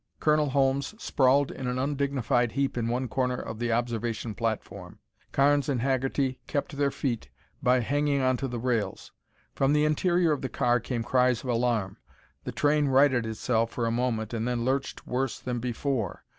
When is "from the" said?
9.53-9.85